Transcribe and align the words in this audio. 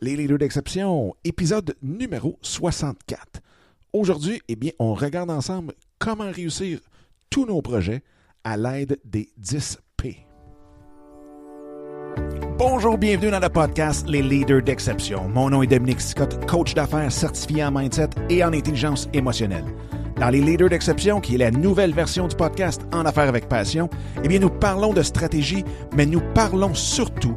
Les 0.00 0.16
leaders 0.16 0.38
d'exception, 0.38 1.14
épisode 1.22 1.76
numéro 1.80 2.36
64. 2.42 3.40
Aujourd'hui, 3.92 4.42
eh 4.48 4.56
bien, 4.56 4.72
on 4.80 4.92
regarde 4.92 5.30
ensemble 5.30 5.72
comment 6.00 6.30
réussir 6.30 6.80
tous 7.30 7.46
nos 7.46 7.62
projets 7.62 8.02
à 8.42 8.56
l'aide 8.56 8.98
des 9.04 9.30
10 9.38 9.78
P. 9.96 10.26
Bonjour, 12.58 12.98
bienvenue 12.98 13.30
dans 13.30 13.38
le 13.38 13.48
podcast 13.48 14.04
Les 14.08 14.20
leaders 14.20 14.62
d'exception. 14.62 15.28
Mon 15.28 15.50
nom 15.50 15.62
est 15.62 15.68
Dominique 15.68 16.00
Scott, 16.00 16.44
coach 16.46 16.74
d'affaires 16.74 17.12
certifié 17.12 17.64
en 17.64 17.70
mindset 17.70 18.10
et 18.28 18.42
en 18.42 18.52
intelligence 18.52 19.08
émotionnelle. 19.12 19.64
Dans 20.20 20.30
les 20.30 20.40
leaders 20.40 20.70
d'exception, 20.70 21.20
qui 21.20 21.36
est 21.36 21.38
la 21.38 21.50
nouvelle 21.52 21.94
version 21.94 22.26
du 22.26 22.34
podcast 22.36 22.82
En 22.92 23.04
affaires 23.04 23.28
avec 23.28 23.48
passion, 23.48 23.88
eh 24.22 24.28
bien, 24.28 24.40
nous 24.40 24.50
parlons 24.50 24.92
de 24.92 25.02
stratégie, 25.02 25.64
mais 25.96 26.06
nous 26.06 26.20
parlons 26.34 26.74
surtout 26.74 27.36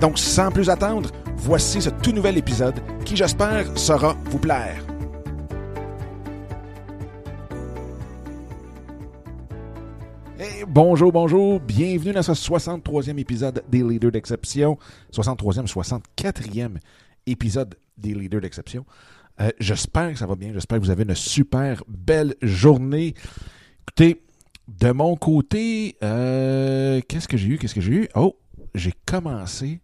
Donc, 0.00 0.18
sans 0.18 0.50
plus 0.52 0.70
attendre, 0.70 1.10
voici 1.36 1.82
ce 1.82 1.90
tout 1.90 2.12
nouvel 2.12 2.38
épisode 2.38 2.80
qui, 3.04 3.16
j'espère, 3.16 3.76
saura 3.76 4.16
vous 4.26 4.38
plaire. 4.38 4.84
Bonjour, 10.68 11.10
bonjour, 11.10 11.58
bienvenue 11.58 12.12
dans 12.12 12.22
ce 12.22 12.32
63e 12.32 13.18
épisode 13.18 13.64
des 13.68 13.82
Leaders 13.82 14.12
d'Exception, 14.12 14.78
63e, 15.12 15.66
64e 15.66 16.76
épisode 17.26 17.74
des 17.96 18.14
Leaders 18.14 18.42
d'Exception. 18.42 18.84
Euh, 19.40 19.50
j'espère 19.58 20.12
que 20.12 20.18
ça 20.18 20.26
va 20.26 20.36
bien, 20.36 20.52
j'espère 20.52 20.78
que 20.78 20.84
vous 20.84 20.90
avez 20.90 21.02
une 21.02 21.14
super 21.14 21.82
belle 21.88 22.34
journée. 22.42 23.14
Écoutez, 23.82 24.22
de 24.68 24.92
mon 24.92 25.16
côté, 25.16 25.96
euh, 26.04 27.00
qu'est-ce 27.08 27.26
que 27.26 27.36
j'ai 27.36 27.48
eu, 27.48 27.58
qu'est-ce 27.58 27.74
que 27.74 27.80
j'ai 27.80 27.92
eu? 27.92 28.08
Oh, 28.14 28.36
j'ai 28.74 28.92
commencé 29.06 29.80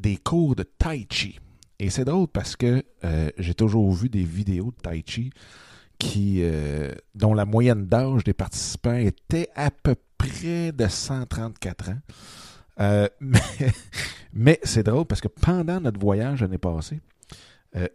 des 0.00 0.16
cours 0.16 0.56
de 0.56 0.62
Tai 0.62 1.06
Chi. 1.10 1.38
Et 1.78 1.90
c'est 1.90 2.04
drôle 2.04 2.28
parce 2.28 2.56
que 2.56 2.82
euh, 3.04 3.30
j'ai 3.38 3.54
toujours 3.54 3.92
vu 3.92 4.08
des 4.08 4.24
vidéos 4.24 4.72
de 4.76 4.82
Tai 4.82 5.04
Chi 5.06 5.30
euh, 6.42 6.92
dont 7.14 7.34
la 7.34 7.44
moyenne 7.44 7.86
d'âge 7.86 8.24
des 8.24 8.32
participants 8.32 8.96
était 8.96 9.48
à 9.54 9.70
peu 9.70 9.94
près 10.18 10.72
de 10.72 10.88
134 10.88 11.90
ans. 11.90 11.98
Euh, 12.80 13.08
mais 14.32 14.58
c'est 14.62 14.82
drôle 14.82 15.04
parce 15.04 15.20
que 15.20 15.28
pendant 15.28 15.80
notre 15.80 16.00
voyage 16.00 16.40
l'année 16.40 16.58
passée, 16.58 17.00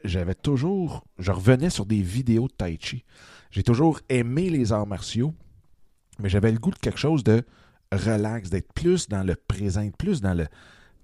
j'avais 0.05 0.35
toujours, 0.35 1.03
je 1.19 1.31
revenais 1.31 1.69
sur 1.69 1.85
des 1.85 2.01
vidéos 2.01 2.47
de 2.47 2.53
Tai 2.53 2.77
Chi. 2.79 3.03
J'ai 3.51 3.63
toujours 3.63 3.99
aimé 4.07 4.49
les 4.49 4.71
arts 4.71 4.87
martiaux, 4.87 5.33
mais 6.19 6.29
j'avais 6.29 6.51
le 6.51 6.59
goût 6.59 6.71
de 6.71 6.77
quelque 6.77 6.99
chose 6.99 7.23
de 7.23 7.43
relax, 7.91 8.49
d'être 8.49 8.71
plus 8.73 9.09
dans 9.09 9.23
le 9.23 9.35
présent, 9.35 9.89
plus 9.97 10.21
dans 10.21 10.33
le, 10.33 10.47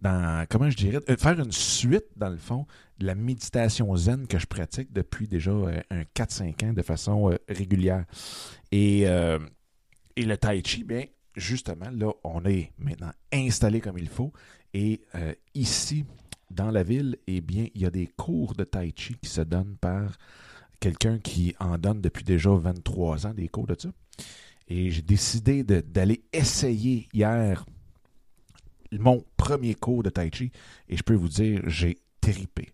dans, 0.02 0.46
comment 0.50 0.70
je 0.70 0.76
dirais, 0.76 1.00
euh, 1.10 1.16
faire 1.16 1.40
une 1.40 1.52
suite, 1.52 2.06
dans 2.16 2.30
le 2.30 2.38
fond, 2.38 2.66
de 3.00 3.06
la 3.06 3.16
méditation 3.16 3.96
zen 3.96 4.28
que 4.28 4.40
je 4.40 4.48
pratique 4.48 4.92
depuis 4.92 5.28
déjà 5.28 5.52
euh, 5.52 5.80
un 5.92 6.02
4-5 6.02 6.66
ans 6.66 6.74
de 6.74 6.82
façon 6.82 7.32
euh, 7.32 7.38
régulière. 7.48 8.06
Et, 8.72 9.02
et 9.02 10.26
le 10.26 10.38
tai 10.38 10.62
chi, 10.66 10.84
bien, 10.84 11.04
justement, 11.36 11.90
là, 11.92 12.12
on 12.24 12.46
est 12.46 12.72
maintenant 12.78 13.12
installé 13.34 13.82
comme 13.82 13.98
il 13.98 14.08
faut. 14.08 14.32
Et 14.74 15.02
ici, 15.54 16.06
dans 16.50 16.72
la 16.72 16.84
ville, 16.84 17.18
eh 17.28 17.42
bien, 17.42 17.68
il 17.76 17.82
y 17.82 17.86
a 17.86 17.90
des 17.90 18.08
cours 18.08 18.54
de 18.54 18.64
tai 18.64 18.94
chi 18.96 19.16
qui 19.16 19.30
se 19.30 19.42
donnent 19.42 19.76
par 19.76 20.18
quelqu'un 20.80 21.20
qui 21.20 21.54
en 21.60 21.78
donne 21.78 22.00
depuis 22.00 22.24
déjà 22.24 22.52
23 22.52 23.28
ans, 23.28 23.34
des 23.34 23.50
cours 23.50 23.68
de 23.68 23.76
ça. 23.78 23.90
Et 24.70 24.90
j'ai 24.90 25.02
décidé 25.02 25.64
d'aller 25.64 26.24
essayer 26.32 27.10
hier 27.12 27.66
mon 28.92 29.24
premier 29.38 29.76
cours 29.76 30.04
de 30.04 30.10
Tai 30.10 30.30
Chi 30.34 30.52
et 30.90 30.98
je 30.98 31.04
peux 31.04 31.14
vous 31.16 31.30
dire, 31.30 31.62
j'ai 31.68 31.98
tripé. 32.20 32.70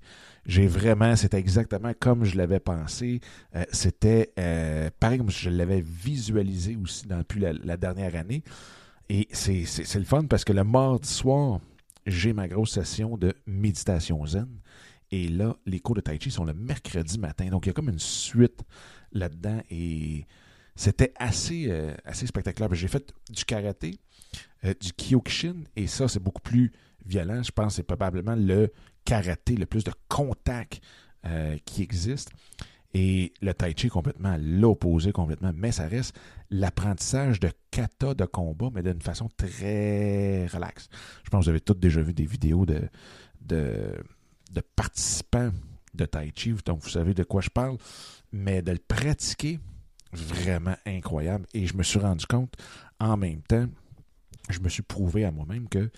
J'ai 0.45 0.67
vraiment, 0.67 1.15
c'était 1.15 1.39
exactement 1.39 1.91
comme 1.99 2.23
je 2.23 2.37
l'avais 2.37 2.59
pensé. 2.59 3.19
Euh, 3.55 3.65
c'était 3.71 4.31
euh, 4.39 4.89
pareil 4.99 5.21
je 5.27 5.49
l'avais 5.49 5.81
visualisé 5.81 6.77
aussi 6.81 7.05
depuis 7.07 7.41
la, 7.41 7.77
dernière 7.77 8.15
année. 8.15 8.43
Et 9.09 9.27
c'est 9.31 9.65
c'est- 9.65 9.83
c'est 9.85 9.99
le 9.99 10.05
fun 10.05 10.25
parce 10.25 10.43
que 10.45 10.53
le 10.53 10.63
mardi 10.63 11.09
soir, 11.09 11.59
j'ai 12.05 12.33
ma 12.33 12.47
grosse 12.47 12.71
session 12.71 13.17
de 13.17 13.33
méditation 13.45 14.25
zen. 14.25 14.47
Et 15.11 15.27
là, 15.29 15.55
les 15.65 15.79
cours 15.79 15.95
de 15.95 16.01
Tai 16.01 16.17
Chi 16.19 16.31
sont 16.31 16.45
le 16.45 16.53
mercredi 16.53 17.17
matin. 17.19 17.47
Donc, 17.47 17.65
il 17.65 17.69
y 17.69 17.71
a 17.71 17.73
comme 17.73 17.89
une 17.89 17.99
suite 17.99 18.63
là-dedans. 19.13 19.61
Et 19.69 20.25
c'était 20.77 21.11
assez, 21.17 21.65
euh, 21.69 21.93
assez 22.05 22.27
spectaculaire. 22.27 22.73
J'ai 22.73 22.87
fait 22.87 23.11
du 23.29 23.43
karaté, 23.43 23.99
euh, 24.63 24.73
du 24.79 24.93
Kyokushin, 24.93 25.63
et 25.75 25.87
ça, 25.87 26.07
c'est 26.07 26.21
beaucoup 26.21 26.41
plus 26.41 26.71
violent. 27.05 27.41
Je 27.43 27.51
pense 27.51 27.73
que 27.73 27.73
c'est 27.77 27.83
probablement 27.83 28.35
le 28.35 28.71
karaté, 29.03 29.55
le 29.55 29.65
plus 29.65 29.83
de 29.83 29.91
contact 30.07 30.79
euh, 31.25 31.57
qui 31.65 31.81
existe. 31.81 32.29
Et 32.93 33.33
le 33.41 33.53
tai 33.53 33.73
chi 33.75 33.89
complètement 33.89 34.37
l'opposé, 34.39 35.11
complètement. 35.11 35.51
Mais 35.53 35.71
ça 35.71 35.87
reste 35.87 36.17
l'apprentissage 36.51 37.39
de 37.39 37.51
kata 37.71 38.13
de 38.13 38.25
combat, 38.25 38.69
mais 38.73 38.83
d'une 38.83 39.01
façon 39.01 39.29
très 39.35 40.45
relaxe. 40.47 40.89
Je 41.23 41.29
pense 41.29 41.41
que 41.41 41.45
vous 41.45 41.49
avez 41.49 41.59
tous 41.59 41.73
déjà 41.73 42.01
vu 42.01 42.13
des 42.13 42.25
vidéos 42.25 42.65
de, 42.65 42.81
de, 43.41 43.93
de 44.51 44.61
participants 44.75 45.51
de 45.93 46.05
tai 46.05 46.31
chi, 46.35 46.53
donc 46.65 46.81
vous 46.83 46.89
savez 46.89 47.13
de 47.13 47.23
quoi 47.23 47.41
je 47.41 47.49
parle. 47.49 47.77
Mais 48.31 48.61
de 48.61 48.71
le 48.71 48.79
pratiquer, 48.79 49.59
vraiment 50.13 50.75
incroyable. 50.85 51.45
Et 51.53 51.67
je 51.67 51.75
me 51.75 51.83
suis 51.83 51.99
rendu 51.99 52.25
compte, 52.25 52.53
en 52.99 53.17
même 53.17 53.41
temps, 53.41 53.67
je 54.49 54.59
me 54.59 54.69
suis 54.69 54.83
prouvé 54.83 55.25
à 55.25 55.31
moi-même 55.31 55.67
que, 55.67 55.89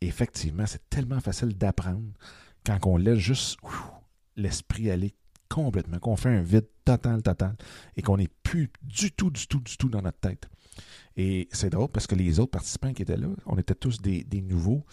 effectivement, 0.00 0.66
c'est 0.66 0.88
tellement 0.90 1.20
facile 1.20 1.56
d'apprendre 1.56 2.12
quand 2.64 2.78
on 2.86 2.96
laisse 2.96 3.18
juste 3.18 3.58
l'esprit 4.36 4.90
aller 4.90 5.14
complètement, 5.48 5.98
qu'on 5.98 6.16
fait 6.16 6.30
un 6.30 6.42
vide 6.42 6.66
total, 6.84 7.22
total, 7.22 7.56
et 7.96 8.02
qu'on 8.02 8.16
n'est 8.16 8.30
plus 8.42 8.70
du 8.82 9.12
tout, 9.12 9.30
du 9.30 9.46
tout, 9.46 9.60
du 9.60 9.76
tout 9.76 9.88
dans 9.88 10.02
notre 10.02 10.18
tête. 10.18 10.48
Et 11.16 11.48
c'est 11.52 11.70
drôle 11.70 11.88
parce 11.88 12.06
que 12.06 12.14
les 12.14 12.40
autres 12.40 12.52
participants 12.52 12.92
qui 12.92 13.02
étaient 13.02 13.16
là, 13.16 13.26
on 13.46 13.58
était 13.58 13.74
tous 13.74 14.00
des, 14.00 14.24
des 14.24 14.40
nouveaux, 14.40 14.84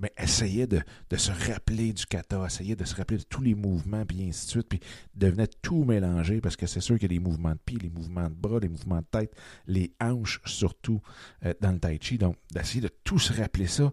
mais 0.00 0.12
essayaient 0.16 0.66
de, 0.66 0.82
se 1.16 1.30
rappeler 1.30 1.92
du 1.92 2.06
kata, 2.06 2.44
essayaient 2.46 2.76
de 2.76 2.84
se 2.84 2.94
rappeler 2.94 3.18
de 3.18 3.24
tous 3.24 3.42
les 3.42 3.54
mouvements, 3.54 4.04
puis 4.04 4.22
ainsi 4.24 4.46
de 4.46 4.50
suite, 4.50 4.68
puis 4.68 4.80
devenaient 5.14 5.48
tout 5.62 5.84
mélanger 5.84 6.40
parce 6.40 6.56
que 6.56 6.66
c'est 6.66 6.80
sûr 6.80 6.98
qu'il 6.98 7.12
y 7.12 7.14
a 7.14 7.18
des 7.18 7.24
mouvements 7.24 7.52
de 7.52 7.60
pied, 7.64 7.78
les 7.80 7.90
mouvements 7.90 8.28
de 8.28 8.34
bras, 8.34 8.58
les 8.58 8.68
mouvements 8.68 9.00
de 9.00 9.06
tête, 9.10 9.36
les 9.66 9.92
hanches 10.00 10.40
surtout 10.46 11.00
euh, 11.44 11.52
dans 11.60 11.72
le 11.72 11.78
tai 11.78 11.98
chi. 12.00 12.18
Donc, 12.18 12.36
d'essayer 12.52 12.80
de 12.80 12.90
tout 13.04 13.18
se 13.18 13.32
rappeler 13.32 13.66
ça 13.66 13.92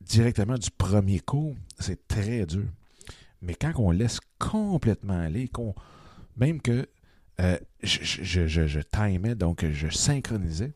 directement 0.00 0.56
du 0.56 0.70
premier 0.70 1.20
cours, 1.20 1.56
c'est 1.78 2.06
très 2.06 2.46
dur. 2.46 2.66
Mais 3.42 3.54
quand 3.54 3.72
on 3.76 3.90
laisse 3.90 4.20
complètement 4.38 5.18
aller, 5.18 5.48
qu'on 5.48 5.74
même 6.36 6.60
que 6.60 6.88
euh, 7.40 7.58
je, 7.82 7.98
je, 8.02 8.46
je, 8.46 8.66
je 8.66 8.80
timais, 8.80 9.34
donc 9.34 9.64
je 9.68 9.88
synchronisais 9.88 10.72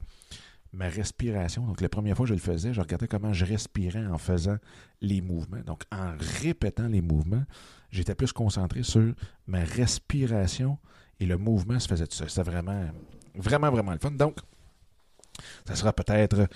ma 0.73 0.89
respiration. 0.89 1.67
Donc, 1.67 1.81
la 1.81 1.89
première 1.89 2.17
fois 2.17 2.25
que 2.25 2.31
je 2.31 2.35
le 2.35 2.41
faisais, 2.41 2.73
je 2.73 2.81
regardais 2.81 3.09
comment 3.09 3.33
je 3.33 3.45
respirais 3.45 4.07
en 4.07 4.19
faisant 4.19 4.57
les 5.01 5.21
mouvements. 5.21 5.61
Donc, 5.67 5.83
en 5.91 6.15
répétant 6.43 6.89
les 6.89 7.01
mouvements, 7.01 7.45
j'étais 7.91 8.15
plus 8.15 8.33
concentré 8.33 8.83
sur 8.83 9.15
ma 9.47 9.65
respiration 9.65 10.79
et 11.19 11.27
le 11.27 11.37
mouvement 11.37 11.79
se 11.79 11.89
faisait 11.89 12.07
tout 12.07 12.17
ça. 12.17 12.29
C'était 12.29 12.49
vraiment, 12.49 12.89
vraiment, 13.35 13.71
vraiment 13.71 13.93
le 13.93 13.99
fun. 13.99 14.13
Donc, 14.13 14.39
ça 15.67 15.75
sera 15.75 15.93
peut-être 15.93 16.49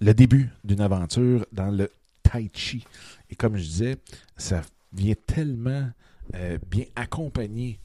le 0.00 0.14
début 0.14 0.50
d'une 0.64 0.80
aventure 0.80 1.46
dans 1.52 1.70
le 1.70 1.90
tai 2.22 2.50
chi. 2.52 2.84
Et 3.28 3.36
comme 3.36 3.56
je 3.56 3.62
disais, 3.62 3.96
ça 4.36 4.62
vient 4.92 5.14
tellement 5.26 5.90
euh, 6.34 6.58
bien 6.68 6.84
accompagner 6.96 7.78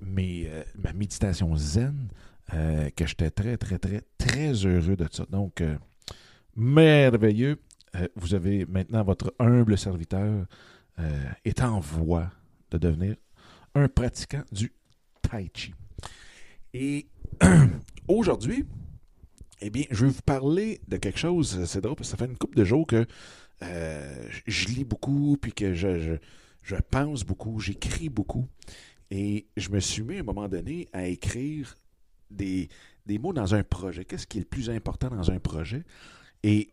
mes, 0.00 0.46
euh, 0.48 0.62
ma 0.82 0.92
méditation 0.92 1.54
zen 1.56 2.08
euh, 2.54 2.88
que 2.90 3.06
j'étais 3.06 3.30
très, 3.30 3.56
très, 3.58 3.78
très, 3.78 4.02
très 4.16 4.52
heureux 4.52 4.96
de 4.96 5.06
ça. 5.10 5.26
Donc, 5.30 5.60
euh, 5.60 5.76
merveilleux. 6.56 7.58
Euh, 7.94 8.08
vous 8.16 8.34
avez 8.34 8.64
maintenant 8.66 9.02
votre 9.02 9.34
humble 9.38 9.76
serviteur 9.76 10.46
est 11.44 11.62
en 11.62 11.78
voie 11.78 12.28
de 12.72 12.78
devenir 12.78 13.14
un 13.76 13.86
pratiquant 13.86 14.42
du 14.50 14.72
tai 15.22 15.48
chi. 15.54 15.72
Et 16.74 17.06
aujourd'hui, 18.08 18.64
eh 19.60 19.70
bien, 19.70 19.84
je 19.92 20.06
vais 20.06 20.10
vous 20.10 20.22
parler 20.22 20.80
de 20.88 20.96
quelque 20.96 21.20
chose, 21.20 21.64
c'est 21.66 21.80
drôle 21.80 21.94
parce 21.94 22.08
que 22.08 22.16
ça 22.16 22.24
fait 22.24 22.28
une 22.28 22.36
couple 22.36 22.56
de 22.56 22.64
jours 22.64 22.84
que 22.84 23.06
je 23.60 24.66
lis 24.66 24.84
beaucoup, 24.84 25.36
puis 25.40 25.52
que 25.52 25.72
je, 25.72 26.00
je, 26.00 26.14
je 26.64 26.74
pense 26.90 27.22
beaucoup, 27.22 27.60
j'écris 27.60 28.08
beaucoup. 28.08 28.48
Et 29.12 29.46
je 29.56 29.70
me 29.70 29.78
suis 29.78 30.02
mis 30.02 30.16
à 30.16 30.20
un 30.20 30.24
moment 30.24 30.48
donné 30.48 30.88
à 30.92 31.06
écrire 31.06 31.76
des, 32.30 32.68
des 33.06 33.18
mots 33.18 33.32
dans 33.32 33.54
un 33.54 33.62
projet. 33.62 34.04
Qu'est-ce 34.04 34.26
qui 34.26 34.38
est 34.38 34.42
le 34.42 34.46
plus 34.46 34.70
important 34.70 35.08
dans 35.08 35.30
un 35.30 35.38
projet? 35.38 35.84
Et 36.42 36.70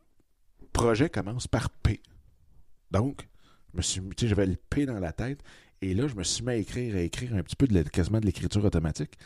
projet 0.74 1.10
commence 1.10 1.48
par 1.48 1.70
P. 1.70 2.02
Donc, 2.92 3.28
je 3.72 3.78
me 3.78 3.82
suis, 3.82 4.02
j'avais 4.28 4.46
le 4.46 4.58
P 4.70 4.86
dans 4.86 5.00
la 5.00 5.14
tête. 5.14 5.42
Et 5.82 5.94
là, 5.94 6.08
je 6.08 6.16
me 6.16 6.24
suis 6.24 6.44
mis 6.44 6.52
à 6.52 6.56
écrire, 6.56 6.96
à 6.96 7.00
écrire 7.00 7.34
un 7.34 7.44
petit 7.44 7.56
peu 7.56 7.68
de 7.68 7.82
quasiment 7.84 8.20
de 8.20 8.26
l'écriture 8.26 8.64
automatique. 8.64 9.18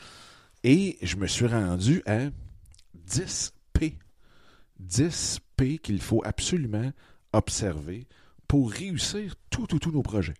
Et 0.63 0.97
je 1.01 1.15
me 1.15 1.27
suis 1.27 1.47
rendu 1.47 2.01
à 2.05 2.29
10 2.93 3.53
P. 3.73 3.97
10 4.79 5.39
P 5.55 5.77
qu'il 5.77 6.01
faut 6.01 6.21
absolument 6.23 6.91
observer 7.33 8.07
pour 8.47 8.71
réussir 8.71 9.35
tous 9.49 9.67
tout, 9.67 9.79
tous 9.79 9.91
nos 9.91 10.01
projets, 10.01 10.33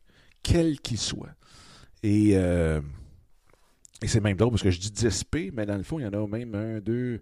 quels 0.44 0.80
qu'ils 0.80 0.98
soient. 0.98 1.36
Et, 2.04 2.38
euh, 2.38 2.82
et 4.02 4.08
c'est 4.08 4.22
même 4.22 4.38
drôle 4.38 4.52
parce 4.52 4.64
que 4.64 4.72
je 4.72 4.80
dis 4.80 4.92
10 4.92 5.24
P, 5.26 5.52
mais 5.54 5.66
dans 5.66 5.78
le 5.78 5.84
fond, 5.84 6.00
il 6.00 6.04
y 6.04 6.08
en 6.08 6.14
a 6.14 6.28
même 6.28 6.56
un, 6.56 6.80
deux, 6.80 7.22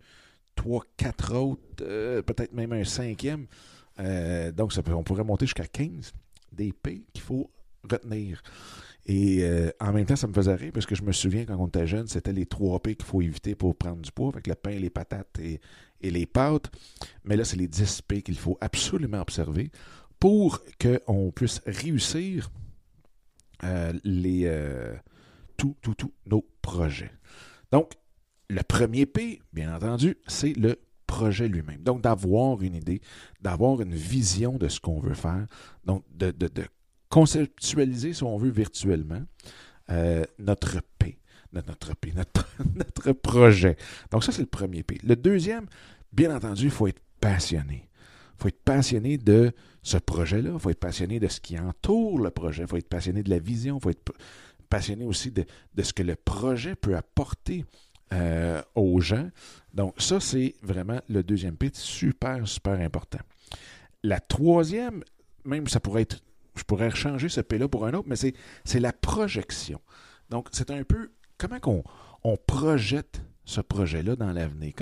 trois, 0.55 0.83
quatre 0.97 1.33
autres, 1.35 1.61
euh, 1.81 2.21
peut-être 2.21 2.53
même 2.53 2.73
un 2.73 2.83
cinquième. 2.83 3.47
Euh, 3.99 4.51
donc, 4.51 4.73
on 4.87 5.03
pourrait 5.03 5.23
monter 5.23 5.45
jusqu'à 5.45 5.65
15 5.65 6.13
des 6.51 6.73
P 6.73 7.05
qu'il 7.13 7.23
faut 7.23 7.49
retenir. 7.89 8.43
Et 9.05 9.43
euh, 9.43 9.71
en 9.79 9.93
même 9.93 10.05
temps, 10.05 10.17
ça 10.17 10.27
me 10.27 10.33
faisait 10.33 10.53
rire 10.53 10.71
parce 10.73 10.85
que 10.85 10.93
je 10.93 11.01
me 11.01 11.13
souviens 11.13 11.45
quand 11.45 11.55
on 11.57 11.67
était 11.67 11.87
jeune, 11.87 12.07
c'était 12.07 12.33
les 12.33 12.45
trois 12.45 12.81
P 12.81 12.95
qu'il 12.95 13.05
faut 13.05 13.21
éviter 13.21 13.55
pour 13.55 13.75
prendre 13.75 14.01
du 14.01 14.11
poids, 14.11 14.29
avec 14.33 14.47
le 14.47 14.55
pain, 14.55 14.71
les 14.71 14.89
patates 14.89 15.39
et, 15.39 15.61
les 16.01 16.25
pâtes. 16.25 16.69
Mais 17.23 17.37
là, 17.37 17.45
c'est 17.45 17.55
les 17.55 17.67
10 17.67 18.01
P 18.01 18.21
qu'il 18.21 18.37
faut 18.37 18.57
absolument 18.61 19.21
observer 19.21 19.71
pour 20.19 20.63
qu'on 20.79 21.31
puisse 21.31 21.61
réussir 21.65 22.51
les 24.03 24.51
tous 25.55 25.75
tout, 25.81 25.95
tout 25.95 26.13
nos 26.27 26.45
Donc, 27.71 27.93
le 28.49 28.61
premier 28.63 29.05
P, 29.05 29.41
bien 29.53 29.75
entendu, 29.75 30.17
c'est 30.27 30.53
le 30.53 30.79
projet 31.05 31.47
lui-même. 31.47 31.81
Donc, 31.83 32.01
d'avoir 32.01 32.61
une 32.61 32.75
idée, 32.75 33.01
d'avoir 33.41 33.81
une 33.81 33.95
vision 33.95 34.57
de 34.57 34.67
ce 34.67 34.79
qu'on 34.79 34.99
veut 34.99 35.13
faire, 35.13 35.47
donc 35.85 36.03
de 36.15 36.31
conceptualiser, 37.09 38.13
si 38.13 38.23
on 38.23 38.37
veut, 38.37 38.49
virtuellement 38.49 39.21
euh, 39.89 40.25
notre 40.39 40.81
P, 40.99 41.17
notre, 41.53 41.95
P, 41.95 42.13
notre, 42.75 43.11
projet. 43.13 43.77
Donc 44.11 44.23
ça, 44.23 44.31
c'est 44.31 44.41
le 44.41 44.47
premier 44.47 44.83
P. 44.83 44.99
Le 45.03 45.15
deuxième, 45.15 45.65
bien 46.11 46.35
entendu, 46.35 46.65
il 46.65 46.71
faut 46.71 46.87
être 46.87 47.01
passionné. 47.21 47.89
Il 48.35 48.41
faut 48.41 48.47
être 48.49 48.63
passionné 48.63 49.17
de 49.17 49.51
ce 49.81 49.97
projet-là, 49.97 50.51
il 50.53 50.59
faut 50.59 50.69
être 50.69 50.79
passionné 50.79 51.19
de 51.19 51.27
ce 51.27 51.39
qui 51.39 51.57
entoure 51.57 52.19
le 52.19 52.29
projet, 52.29 52.63
il 52.63 52.67
faut 52.67 52.77
être 52.77 52.89
passionné 52.89 53.23
de 53.23 53.29
la 53.29 53.39
vision, 53.39 53.77
il 53.77 53.81
faut 53.81 53.89
être 53.89 54.11
passionné 54.69 55.05
aussi 55.05 55.31
de, 55.31 55.45
ce 55.81 55.93
que 55.93 56.03
le 56.03 56.15
projet 56.15 56.75
peut 56.75 56.95
apporter 56.95 57.65
euh, 58.13 58.61
aux 58.75 58.99
gens. 59.01 59.29
Donc 59.73 59.95
ça, 59.97 60.19
c'est 60.19 60.55
vraiment 60.61 60.99
le 61.09 61.23
deuxième 61.23 61.57
P, 61.57 61.69
super, 61.73 62.47
super 62.47 62.79
important. 62.79 63.19
La 64.03 64.19
troisième, 64.19 65.03
même 65.43 65.67
ça 65.67 65.79
pourrait 65.79 66.03
être 66.03 66.21
je 66.57 66.63
pourrais 66.63 66.91
changer 66.91 67.29
ce 67.29 67.41
P-là 67.41 67.67
pour 67.67 67.85
un 67.85 67.93
autre, 67.93 68.07
mais 68.09 68.15
c'est 68.15 68.79
la 68.79 68.91
projection. 68.91 69.79
Donc, 70.29 70.49
c'est 70.51 70.71
un 70.71 70.83
peu 70.83 71.11
comment 71.37 71.83
on 72.23 72.35
projette 72.35 73.21
ce 73.45 73.61
projet-là 73.61 74.15
dans 74.15 74.33
l'avenir? 74.33 74.73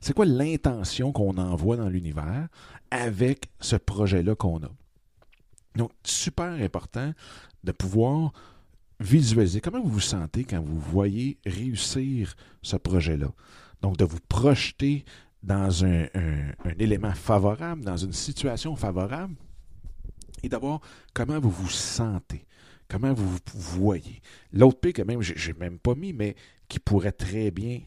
C'est 0.00 0.14
quoi 0.14 0.24
l'intention 0.24 1.12
qu'on 1.12 1.36
envoie 1.36 1.76
dans 1.76 1.88
l'univers 1.88 2.48
avec 2.90 3.50
ce 3.60 3.76
projet-là 3.76 4.34
qu'on 4.34 4.62
a? 4.62 4.70
Donc, 5.76 5.90
super 6.04 6.52
important 6.52 7.12
de 7.64 7.72
pouvoir 7.72 8.32
visualiser 9.00 9.60
comment 9.60 9.80
vous 9.80 9.90
vous 9.90 10.00
sentez 10.00 10.44
quand 10.44 10.60
vous 10.60 10.78
voyez 10.78 11.38
réussir 11.44 12.34
ce 12.62 12.76
projet-là? 12.76 13.32
Donc, 13.80 13.96
de 13.96 14.04
vous 14.04 14.20
projeter 14.28 15.04
dans 15.42 15.84
un, 15.84 16.06
élément 16.78 17.12
favorable, 17.12 17.84
dans 17.84 17.96
une 17.96 18.12
situation 18.12 18.76
favorable, 18.76 19.34
et 20.42 20.48
d'abord 20.48 20.80
comment 21.12 21.38
vous 21.38 21.50
vous 21.50 21.68
sentez, 21.68 22.46
comment 22.88 23.12
vous 23.12 23.28
vous 23.28 23.38
voyez? 23.54 24.20
L'autre 24.52 24.80
P, 24.80 24.92
quand 24.92 25.04
même, 25.04 25.20
je 25.22 25.52
n'ai 25.52 25.58
même 25.58 25.78
pas 25.78 25.94
mis, 25.94 26.12
mais 26.12 26.34
qui 26.68 26.78
pourrait 26.78 27.12
très 27.12 27.50
bien 27.50 27.80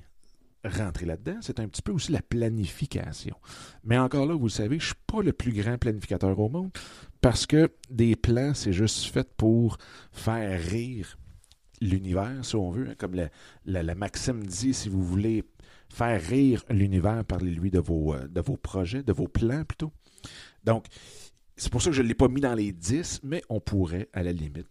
rentrer 0.67 1.05
là-dedans, 1.05 1.37
c'est 1.41 1.59
un 1.59 1.67
petit 1.67 1.81
peu 1.81 1.91
aussi 1.91 2.11
la 2.11 2.21
planification. 2.21 3.35
Mais 3.83 3.97
encore 3.97 4.25
là, 4.25 4.35
vous 4.35 4.45
le 4.45 4.51
savez, 4.51 4.79
je 4.79 4.83
ne 4.83 4.87
suis 4.87 5.03
pas 5.07 5.21
le 5.21 5.33
plus 5.33 5.51
grand 5.51 5.77
planificateur 5.77 6.37
au 6.39 6.49
monde 6.49 6.71
parce 7.21 7.45
que 7.45 7.69
des 7.89 8.15
plans, 8.15 8.53
c'est 8.53 8.73
juste 8.73 9.05
fait 9.05 9.27
pour 9.35 9.77
faire 10.11 10.59
rire 10.61 11.17
l'univers, 11.81 12.43
si 12.43 12.55
on 12.55 12.71
veut. 12.71 12.89
Hein, 12.89 12.95
comme 12.97 13.15
la, 13.15 13.29
la, 13.65 13.95
Maxime 13.95 14.43
dit, 14.43 14.73
si 14.73 14.89
vous 14.89 15.03
voulez 15.03 15.43
faire 15.89 16.21
rire 16.21 16.63
l'univers, 16.69 17.23
parlez-lui 17.25 17.71
de 17.71 17.79
vos, 17.79 18.13
euh, 18.13 18.27
de 18.27 18.41
vos 18.41 18.57
projets, 18.57 19.03
de 19.03 19.13
vos 19.13 19.27
plans 19.27 19.63
plutôt. 19.63 19.91
Donc, 20.63 20.85
c'est 21.55 21.71
pour 21.71 21.81
ça 21.81 21.89
que 21.89 21.95
je 21.95 22.01
ne 22.01 22.07
l'ai 22.07 22.15
pas 22.15 22.27
mis 22.27 22.41
dans 22.41 22.53
les 22.53 22.71
10, 22.71 23.21
mais 23.23 23.41
on 23.49 23.59
pourrait, 23.59 24.09
à 24.13 24.23
la 24.23 24.31
limite, 24.31 24.67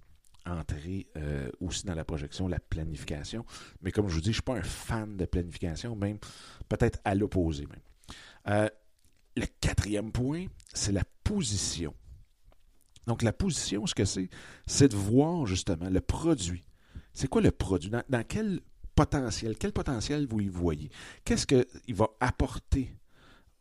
entrer 0.46 1.06
euh, 1.16 1.50
aussi 1.60 1.84
dans 1.84 1.94
la 1.94 2.04
projection, 2.04 2.48
la 2.48 2.60
planification. 2.60 3.44
Mais 3.82 3.92
comme 3.92 4.08
je 4.08 4.14
vous 4.14 4.20
dis, 4.20 4.26
je 4.26 4.30
ne 4.30 4.34
suis 4.34 4.42
pas 4.42 4.56
un 4.56 4.62
fan 4.62 5.16
de 5.16 5.24
planification, 5.24 5.94
même 5.96 6.18
peut-être 6.68 7.00
à 7.04 7.14
l'opposé. 7.14 7.66
Euh, 8.48 8.68
le 9.36 9.46
quatrième 9.60 10.12
point, 10.12 10.46
c'est 10.72 10.92
la 10.92 11.04
position. 11.24 11.94
Donc 13.06 13.22
la 13.22 13.32
position, 13.32 13.86
ce 13.86 13.94
que 13.94 14.04
c'est, 14.04 14.28
c'est 14.66 14.88
de 14.88 14.96
voir 14.96 15.46
justement 15.46 15.88
le 15.88 16.00
produit. 16.00 16.64
C'est 17.12 17.28
quoi 17.28 17.40
le 17.40 17.50
produit? 17.50 17.90
Dans, 17.90 18.02
dans, 18.08 18.24
quel 18.24 18.60
potentiel, 18.94 19.56
quel 19.58 19.72
potentiel 19.72 20.26
vous 20.26 20.40
y 20.40 20.48
voyez? 20.48 20.90
Qu'est-ce 21.24 21.46
qu'il 21.46 21.94
va 21.94 22.08
apporter 22.20 22.94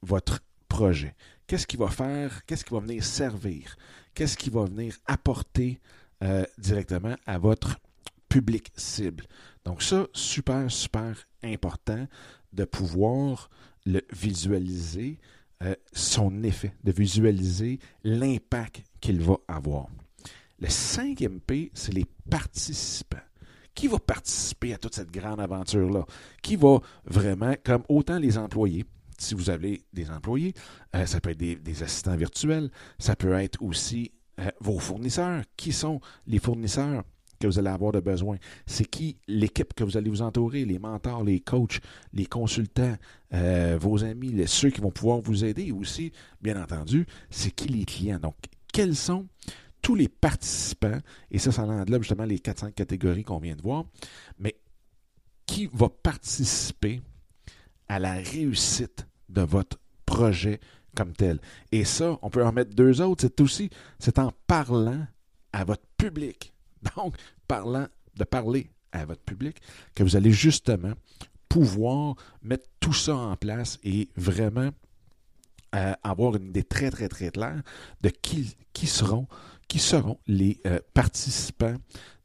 votre 0.02 0.40
projet? 0.68 1.16
qu'est-ce 1.48 1.68
qu'il 1.68 1.80
va 1.80 1.90
faire, 1.90 2.46
qu'est-ce 2.46 2.66
qui 2.66 2.74
va 2.74 2.80
venir 2.80 3.04
servir, 3.04 3.78
qu'est-ce 4.14 4.38
qui 4.38 4.50
va 4.50 4.66
venir 4.66 4.98
apporter 5.06 5.80
euh, 6.26 6.44
directement 6.58 7.16
à 7.26 7.38
votre 7.38 7.78
public 8.30 8.72
cible. 8.76 9.26
Donc 9.64 9.82
ça, 9.82 10.08
super, 10.14 10.70
super 10.72 11.16
important 11.44 12.08
de 12.52 12.66
pouvoir 12.66 13.50
le 13.86 14.02
visualiser, 14.12 15.20
euh, 15.64 15.76
son 15.94 16.44
effet, 16.44 16.74
de 16.84 16.92
visualiser 16.92 17.80
l'impact 18.04 18.84
qu'il 19.00 19.22
va 19.22 19.38
avoir. 19.48 19.88
Le 20.60 20.70
cinquième 20.70 21.40
P, 21.40 21.72
c'est 21.74 21.94
les 21.94 22.06
participants. 22.30 23.18
Qui 23.76 23.88
va 23.88 24.00
participer 24.00 24.74
à 24.74 24.78
toute 24.78 24.96
cette 24.96 25.12
grande 25.12 25.42
aventure-là? 25.42 26.06
Qui 26.42 26.56
va 26.56 26.80
vraiment, 27.06 27.54
comme 27.64 27.84
autant 27.90 28.18
les 28.18 28.38
employés, 28.38 28.86
si 29.18 29.36
vous 29.36 29.50
avez 29.50 29.84
des 29.94 30.10
employés, 30.10 30.54
euh, 30.96 31.06
ça 31.06 31.22
peut 31.22 31.32
être 31.32 31.38
des, 31.38 31.84
assistants 31.84 32.16
virtuels, 32.16 32.70
ça 33.00 33.16
peut 33.16 33.34
être 33.34 33.62
aussi 33.62 34.12
euh, 34.40 34.50
vos 34.60 34.80
fournisseurs. 34.80 35.44
Qui 35.58 35.72
sont 35.72 36.00
les 36.28 36.40
fournisseurs 36.40 37.04
que 37.40 37.48
vous 37.48 37.60
allez 37.60 37.70
avoir 37.70 37.92
de 37.92 38.00
besoin? 38.00 38.38
C'est 38.66 38.86
qui 38.86 39.18
l'équipe 39.28 39.74
que 39.74 39.84
vous 39.84 39.98
allez 39.98 40.10
vous 40.10 40.22
entourer, 40.22 40.66
les 40.66 40.80
mentors, 40.80 41.24
les 41.24 41.40
coachs, 41.40 41.80
les 42.14 42.26
consultants, 42.26 42.96
euh, 43.34 43.78
vos 43.80 44.04
amis, 44.04 44.48
ceux 44.48 44.70
qui 44.70 44.82
vont 44.82 44.92
pouvoir 44.92 45.22
vous 45.22 45.46
aider? 45.46 45.72
Aussi, 45.72 46.12
bien 46.42 46.62
entendu, 46.62 47.06
c'est 47.30 47.52
qui 47.52 47.68
les 47.68 47.86
clients? 47.86 48.20
Donc, 48.20 48.36
quels 48.72 48.96
sont 48.96 49.28
tous 49.86 49.94
les 49.94 50.10
participants, 50.10 50.98
et 51.30 51.38
ça, 51.38 51.52
ça 51.52 51.62
englobe 51.62 52.02
justement 52.02 52.26
les 52.26 52.40
400 52.40 52.72
catégories 52.72 53.24
qu'on 53.24 53.38
vient 53.38 53.56
de 53.56 53.62
voir, 53.62 53.86
mais 54.40 54.56
qui 55.46 55.70
va 55.72 55.90
participer 55.90 57.02
à 57.88 58.00
la 58.00 58.14
réussite 58.14 59.06
de 59.30 59.42
votre 59.42 59.78
projet 60.08 60.60
comme 60.96 61.14
tel. 61.14 61.40
Et 61.72 61.84
ça, 61.84 62.18
on 62.22 62.30
peut 62.30 62.46
en 62.46 62.52
mettre 62.52 62.74
deux 62.74 63.02
autres. 63.02 63.22
C'est 63.22 63.42
aussi, 63.42 63.70
c'est 64.00 64.20
en 64.20 64.32
parlant 64.48 65.06
à 65.54 65.64
votre 65.64 65.86
public. 65.98 66.54
Donc, 66.96 67.16
parlant, 67.48 67.88
de 68.16 68.24
parler 68.24 68.72
à 68.92 69.06
votre 69.06 69.22
public, 69.22 69.58
que 69.94 70.04
vous 70.04 70.16
allez 70.16 70.32
justement 70.32 70.94
pouvoir 71.50 72.16
mettre 72.42 72.68
tout 72.80 72.94
ça 72.94 73.16
en 73.16 73.36
place 73.36 73.78
et 73.84 74.10
vraiment 74.16 74.72
euh, 75.76 75.94
avoir 76.04 76.36
une 76.36 76.48
idée 76.48 76.64
très, 76.64 76.90
très, 76.90 77.10
très 77.10 77.30
claire 77.30 77.62
de 78.02 78.10
qui, 78.10 78.56
qui 78.74 78.88
seront, 78.88 79.28
qui 79.68 79.80
seront 79.80 80.18
les 80.28 80.60
euh, 80.66 80.80
participants 80.94 81.76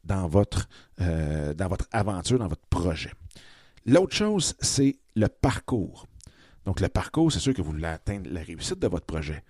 dans 0.04 0.28
votre, 0.28 0.68
euh, 1.00 1.54
dans 1.54 1.68
votre 1.68 1.86
aventure, 1.92 2.38
dans 2.38 2.48
votre 2.48 2.66
projet. 2.70 3.10
L'autre 3.86 4.14
chose, 4.14 4.54
c'est 4.60 4.98
le 5.16 5.28
parcours. 5.28 6.06
Donc, 6.64 6.80
le 6.80 6.88
parcours, 6.88 7.32
c'est 7.32 7.38
sûr 7.38 7.54
que 7.54 7.62
vous 7.62 7.72
voulez 7.72 7.86
atteindre 7.86 8.28
la 8.30 8.42
réussite 8.42 8.78
de 8.78 8.86
votre 8.86 9.06
projet. 9.06 9.42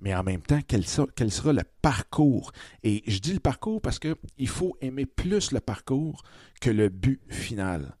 Mais 0.00 0.14
en 0.14 0.22
même 0.22 0.42
temps, 0.42 0.60
quel, 0.66 0.84
sera 0.86 1.52
le 1.52 1.62
parcours? 1.80 2.52
Et 2.82 3.02
je 3.06 3.18
dis 3.18 3.32
le 3.32 3.40
parcours 3.40 3.80
parce 3.80 3.98
qu'il 3.98 4.48
faut 4.48 4.76
aimer 4.80 5.06
plus 5.06 5.52
le 5.52 5.60
parcours 5.60 6.22
que 6.60 6.70
le 6.70 6.88
but 6.88 7.20
final. 7.28 7.96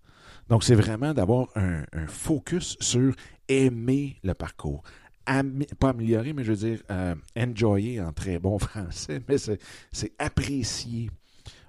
Donc, 0.48 0.64
c'est 0.64 0.74
vraiment 0.74 1.14
d'avoir 1.14 1.48
un, 1.56 1.84
focus 2.06 2.76
sur 2.80 3.14
aimer 3.48 4.16
le 4.22 4.34
parcours. 4.34 4.82
pas 5.24 5.88
améliorer, 5.88 6.32
mais 6.32 6.44
je 6.44 6.52
veux 6.52 6.68
dire 6.68 6.82
euh, 6.90 7.14
enjoyer 7.36 8.00
en 8.00 8.12
très 8.12 8.38
bon 8.38 8.58
français, 8.58 9.22
mais 9.28 9.36
c'est 9.38 10.12
apprécier 10.18 11.10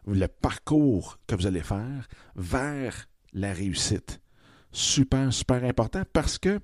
le 0.07 0.27
parcours 0.27 1.19
que 1.27 1.35
vous 1.35 1.47
allez 1.47 1.61
faire 1.61 2.07
vers 2.35 3.07
la 3.33 3.53
réussite. 3.53 4.21
Super, 4.77 5.33
super 5.33 5.63
important 5.63 6.03
parce 6.13 6.37
que, 6.37 6.59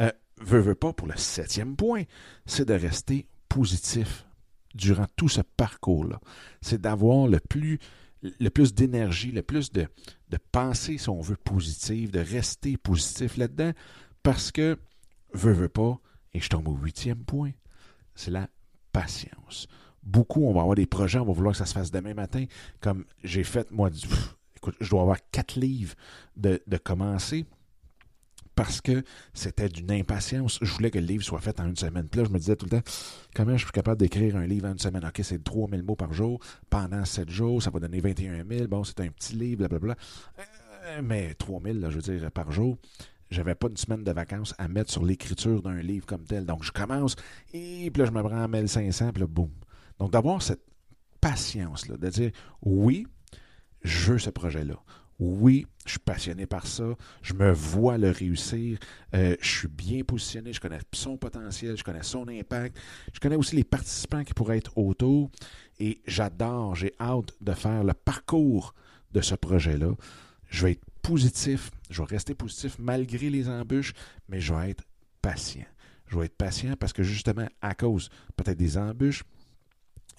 euh, 0.00 0.12
veux, 0.40 0.60
veux 0.60 0.76
pas, 0.76 0.92
pour 0.92 1.08
le 1.08 1.16
septième 1.16 1.74
point, 1.74 2.04
c'est 2.46 2.64
de 2.64 2.74
rester 2.74 3.26
positif 3.48 4.24
durant 4.76 5.06
tout 5.16 5.28
ce 5.28 5.40
parcours-là. 5.56 6.20
C'est 6.60 6.80
d'avoir 6.80 7.26
le 7.26 7.40
plus, 7.40 7.80
le 8.22 8.50
plus 8.50 8.72
d'énergie, 8.72 9.32
le 9.32 9.42
plus 9.42 9.72
de, 9.72 9.88
de 10.28 10.38
pensée, 10.52 10.96
si 10.96 11.08
on 11.08 11.20
veut, 11.20 11.34
positive, 11.34 12.12
de 12.12 12.20
rester 12.20 12.76
positif 12.76 13.36
là-dedans, 13.36 13.72
parce 14.22 14.52
que, 14.52 14.78
veux, 15.34 15.52
veux 15.52 15.68
pas, 15.68 15.98
et 16.32 16.38
je 16.38 16.48
tombe 16.48 16.68
au 16.68 16.76
huitième 16.76 17.24
point, 17.24 17.50
c'est 18.14 18.30
la 18.30 18.48
patience. 18.92 19.66
Beaucoup, 20.04 20.44
on 20.44 20.52
va 20.52 20.60
avoir 20.60 20.76
des 20.76 20.86
projets, 20.86 21.18
on 21.18 21.26
va 21.26 21.32
vouloir 21.32 21.54
que 21.54 21.58
ça 21.58 21.66
se 21.66 21.74
fasse 21.74 21.90
demain 21.90 22.14
matin, 22.14 22.44
comme 22.80 23.04
j'ai 23.24 23.42
fait, 23.42 23.72
moi, 23.72 23.90
je 24.80 24.90
dois 24.90 25.02
avoir 25.02 25.18
quatre 25.30 25.56
livres 25.56 25.94
de, 26.36 26.62
de 26.66 26.76
commencer 26.76 27.46
parce 28.60 28.82
que 28.82 29.02
c'était 29.32 29.70
d'une 29.70 29.90
impatience. 29.90 30.58
Je 30.60 30.70
voulais 30.74 30.90
que 30.90 30.98
le 30.98 31.06
livre 31.06 31.24
soit 31.24 31.40
fait 31.40 31.58
en 31.60 31.66
une 31.66 31.76
semaine. 31.76 32.06
Puis 32.08 32.20
là, 32.20 32.26
je 32.26 32.32
me 32.32 32.38
disais 32.38 32.56
tout 32.56 32.66
le 32.66 32.78
temps, 32.78 32.90
comment 33.34 33.56
je 33.56 33.62
suis 33.62 33.72
capable 33.72 33.98
d'écrire 33.98 34.36
un 34.36 34.46
livre 34.46 34.68
en 34.68 34.72
une 34.72 34.78
semaine? 34.78 35.02
OK, 35.02 35.20
c'est 35.22 35.42
3000 35.42 35.82
mots 35.82 35.96
par 35.96 36.12
jour. 36.12 36.40
Pendant 36.68 37.06
7 37.06 37.30
jours, 37.30 37.62
ça 37.62 37.70
va 37.70 37.80
donner 37.80 38.00
21 38.00 38.44
000. 38.46 38.68
Bon, 38.68 38.84
c'est 38.84 39.00
un 39.00 39.08
petit 39.08 39.34
livre, 39.34 39.60
blablabla. 39.60 39.94
Euh, 40.38 41.00
mais 41.02 41.32
3000, 41.34 41.80
là, 41.80 41.88
je 41.88 41.96
veux 41.96 42.18
dire, 42.18 42.30
par 42.30 42.50
jour, 42.52 42.76
j'avais 43.30 43.54
pas 43.54 43.68
une 43.68 43.78
semaine 43.78 44.04
de 44.04 44.12
vacances 44.12 44.54
à 44.58 44.68
mettre 44.68 44.90
sur 44.90 45.04
l'écriture 45.04 45.62
d'un 45.62 45.80
livre 45.80 46.04
comme 46.04 46.24
tel. 46.24 46.44
Donc, 46.44 46.62
je 46.62 46.72
commence, 46.72 47.16
et 47.54 47.90
puis 47.90 48.02
là, 48.02 48.06
je 48.06 48.12
me 48.12 48.22
prends 48.22 48.42
à 48.42 48.48
1500, 48.48 49.12
puis 49.12 49.22
là, 49.22 49.26
boum. 49.26 49.50
Donc, 49.98 50.12
d'avoir 50.12 50.42
cette 50.42 50.64
patience-là, 51.20 51.96
de 51.96 52.08
dire, 52.10 52.30
oui, 52.62 53.06
je 53.82 54.12
veux 54.12 54.18
ce 54.18 54.30
projet-là. 54.30 54.76
Oui, 55.18 55.66
je 55.84 55.90
suis 55.90 55.98
passionné 55.98 56.46
par 56.46 56.66
ça, 56.66 56.96
je 57.20 57.34
me 57.34 57.52
vois 57.52 57.98
le 57.98 58.10
réussir, 58.10 58.78
euh, 59.14 59.36
je 59.42 59.48
suis 59.48 59.68
bien 59.68 60.02
positionné, 60.02 60.54
je 60.54 60.60
connais 60.60 60.78
son 60.92 61.18
potentiel, 61.18 61.76
je 61.76 61.84
connais 61.84 62.02
son 62.02 62.26
impact, 62.28 62.78
je 63.12 63.20
connais 63.20 63.36
aussi 63.36 63.54
les 63.54 63.64
participants 63.64 64.24
qui 64.24 64.32
pourraient 64.32 64.56
être 64.56 64.76
autour. 64.78 65.30
Et 65.78 66.00
j'adore, 66.06 66.74
j'ai 66.74 66.94
hâte 66.98 67.34
de 67.42 67.52
faire 67.52 67.84
le 67.84 67.92
parcours 67.92 68.74
de 69.12 69.20
ce 69.20 69.34
projet-là. 69.34 69.92
Je 70.48 70.64
vais 70.64 70.72
être 70.72 70.84
positif, 71.02 71.70
je 71.90 72.00
vais 72.00 72.08
rester 72.08 72.34
positif 72.34 72.76
malgré 72.78 73.28
les 73.28 73.48
embûches, 73.48 73.92
mais 74.28 74.40
je 74.40 74.54
vais 74.54 74.70
être 74.70 74.84
patient. 75.20 75.66
Je 76.06 76.18
vais 76.18 76.26
être 76.26 76.36
patient 76.36 76.74
parce 76.78 76.92
que 76.92 77.02
justement, 77.02 77.46
à 77.60 77.74
cause 77.74 78.08
peut-être 78.36 78.58
des 78.58 78.78
embûches, 78.78 79.24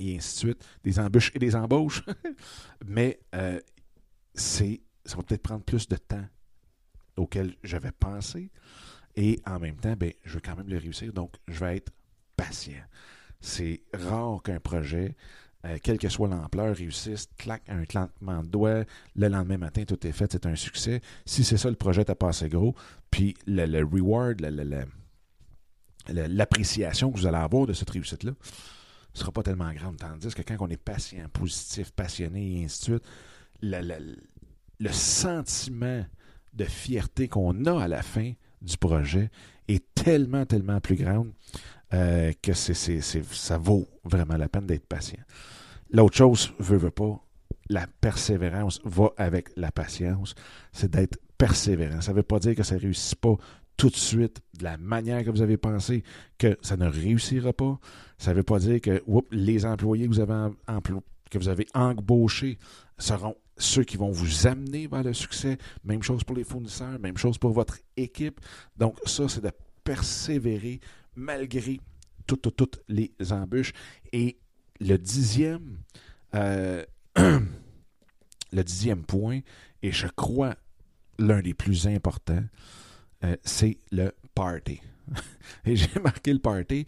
et 0.02 0.18
ainsi 0.18 0.34
de 0.34 0.40
suite, 0.40 0.66
des 0.84 1.00
embûches 1.00 1.32
et 1.36 1.40
des 1.40 1.56
embauches, 1.56 2.04
mais 2.86 3.20
euh, 3.36 3.60
ça 4.34 4.66
va 5.16 5.24
peut-être 5.24 5.44
prendre 5.44 5.64
plus 5.64 5.88
de 5.88 5.96
temps 5.96 6.26
auquel 7.18 7.56
j'avais 7.64 7.92
pensé. 7.92 8.52
Et 9.16 9.42
en 9.46 9.60
même 9.60 9.76
temps, 9.76 9.96
ben, 9.98 10.14
je 10.24 10.36
veux 10.36 10.42
quand 10.42 10.56
même 10.56 10.70
le 10.70 10.78
réussir. 10.78 11.12
Donc, 11.14 11.34
je 11.48 11.60
vais 11.60 11.78
être 11.78 11.92
patient. 12.38 12.82
C'est 13.42 13.84
rare 13.94 14.42
qu'un 14.42 14.60
projet, 14.60 15.16
euh, 15.66 15.78
quelle 15.84 15.98
que 15.98 16.10
soit 16.10 16.28
l'ampleur, 16.28 16.76
réussisse, 16.76 17.28
claque 17.38 17.68
un 17.68 17.86
claquement 17.86 18.42
de 18.42 18.48
doigts, 18.48 18.84
le 19.16 19.28
lendemain 19.28 19.58
matin, 19.58 19.84
tout 19.84 20.08
est 20.08 20.12
fait, 20.12 20.32
c'est 20.32 20.46
un 20.46 20.56
succès. 20.56 21.02
Si 21.26 21.44
c'est 21.44 21.58
ça, 21.58 21.70
le 21.70 21.76
projet 21.76 22.06
t'as 22.06 22.16
pas 22.16 22.30
assez 22.30 22.50
gros, 22.50 22.76
puis 23.10 23.36
le, 23.46 23.84
reward, 23.84 24.40
l'appréciation 26.08 27.12
que 27.12 27.18
vous 27.18 27.28
allez 27.28 27.38
avoir 27.38 27.68
de 27.68 27.74
cette 27.74 27.90
réussite-là 27.90 28.32
ne 29.14 29.20
sera 29.20 29.32
pas 29.32 29.44
tellement 29.44 29.74
grande. 29.74 29.98
Tandis 29.98 30.34
que 30.34 30.42
quand 30.42 30.58
on 30.60 30.68
est 30.68 30.78
patient, 30.78 31.28
positif, 31.32 31.92
passionné, 31.92 32.60
et 32.60 32.66
ainsi 32.66 32.92
de 32.92 33.00
suite, 33.00 33.04
le 34.80 34.92
sentiment 34.92 36.06
de 36.54 36.66
fierté 36.66 37.28
qu'on 37.28 37.66
a 37.66 37.84
à 37.84 37.88
la 37.88 38.02
fin 38.02 38.34
du 38.62 38.78
projet 38.78 39.30
est 39.68 39.84
tellement, 39.94 40.46
tellement 40.46 40.80
plus 40.82 40.96
grande 40.96 41.32
euh, 41.94 42.32
que 42.42 42.54
c'est, 42.54 42.74
ça 43.02 43.58
vaut 43.58 43.88
vraiment 44.04 44.38
la 44.38 44.50
peine 44.50 44.66
d'être 44.66 44.86
patient. 44.86 45.22
L'autre 45.92 46.16
chose, 46.16 46.54
veut, 46.60 46.78
veut 46.78 46.92
pas, 46.92 47.22
la 47.70 47.88
persévérance 47.88 48.80
va 48.84 49.10
avec 49.18 49.50
la 49.56 49.72
patience, 49.72 50.36
c'est 50.72 50.92
d'être 50.92 51.18
persévérant. 51.38 52.02
Ça 52.02 52.12
ne 52.12 52.18
veut 52.18 52.24
pas 52.24 52.40
dire 52.40 52.56
que 52.56 52.64
ça 52.64 52.76
ne 52.76 52.82
réussit 52.82 53.20
pas 53.20 53.36
tout 53.82 53.90
de 53.90 53.96
suite 53.96 54.44
de 54.60 54.64
la 54.64 54.78
manière 54.78 55.24
que 55.24 55.32
vous 55.32 55.42
avez 55.42 55.58
pensé, 55.58 56.04
que 56.38 56.56
ça 56.62 56.78
ne 56.78 56.86
réussira 56.86 57.52
pas. 57.52 57.80
Ça 58.20 58.30
ne 58.30 58.36
veut 58.36 58.44
pas 58.44 58.60
dire 58.60 58.80
que 58.80 59.02
les 59.32 59.66
employés 59.66 60.08
que 60.08 60.14
vous 61.40 61.50
avez, 61.50 61.66
embauchés 61.74 62.60
seront 63.00 63.36
ceux 63.58 63.84
qui 63.84 63.98
vont 63.98 64.12
vous 64.12 64.46
amener 64.46 64.86
vers 64.86 65.02
le 65.02 65.14
succès. 65.14 65.58
Même 65.84 66.04
chose 66.04 66.24
pour 66.24 66.36
les 66.36 66.44
fournisseurs, 66.44 67.00
même 67.00 67.18
chose 67.18 67.40
pour 67.40 67.54
votre 67.54 67.80
équipe. 67.98 68.40
Donc 68.78 69.00
ça, 69.08 69.28
c'est 69.28 69.44
de 69.44 69.50
persévérer 69.84 70.80
malgré 71.16 71.80
toutes, 72.28 72.56
toutes, 72.56 72.84
les 72.88 73.12
embûches. 73.32 73.74
Et 74.14 74.38
le 74.80 74.98
dixième, 74.98 75.80
euh, 76.36 76.86
le 77.18 78.64
dixième 78.64 79.02
point, 79.02 79.40
et 79.82 79.92
je 79.92 80.06
crois 80.06 80.54
l'un 81.18 81.42
des 81.42 81.56
plus 81.56 81.88
importants, 81.88 82.44
euh, 83.24 83.36
c'est 83.44 83.78
le 83.92 84.12
party. 84.36 84.82
et 85.66 85.76
j'ai 85.76 86.00
marqué 86.02 86.34
le 86.34 86.40
party, 86.40 86.86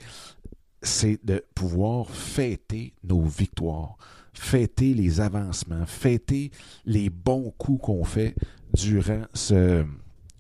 c'est 0.81 1.23
de 1.25 1.43
pouvoir 1.55 2.09
fêter 2.09 2.93
nos 3.03 3.21
victoires 3.21 3.97
fêter 4.33 4.93
les 4.93 5.21
avancements, 5.21 5.85
fêter 5.85 6.51
les 6.85 7.09
bons 7.09 7.53
coups 7.57 7.81
qu'on 7.83 8.03
fait 8.03 8.35
durant 8.73 9.23
ce, 9.33 9.85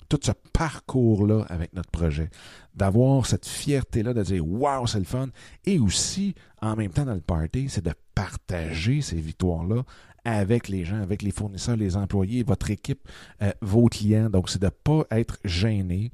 tout 0.09 0.19
ce 0.21 0.31
parcours-là 0.51 1.45
avec 1.49 1.73
notre 1.73 1.91
projet. 1.91 2.29
D'avoir 2.75 3.25
cette 3.25 3.45
fierté-là 3.45 4.13
de 4.13 4.23
dire 4.23 4.45
Waouh, 4.45 4.87
c'est 4.87 4.99
le 4.99 5.05
fun. 5.05 5.27
Et 5.65 5.79
aussi, 5.79 6.33
en 6.61 6.75
même 6.75 6.91
temps, 6.91 7.05
dans 7.05 7.13
le 7.13 7.21
party, 7.21 7.67
c'est 7.69 7.85
de 7.85 7.93
partager 8.15 9.01
ces 9.01 9.17
victoires-là 9.17 9.83
avec 10.25 10.67
les 10.67 10.85
gens, 10.85 11.01
avec 11.01 11.21
les 11.21 11.31
fournisseurs, 11.31 11.75
les 11.75 11.97
employés, 11.97 12.43
votre 12.43 12.69
équipe, 12.69 13.07
euh, 13.41 13.51
vos 13.61 13.87
clients. 13.87 14.29
Donc, 14.29 14.49
c'est 14.49 14.59
de 14.59 14.65
ne 14.65 14.69
pas 14.69 15.05
être 15.11 15.37
gêné, 15.43 16.11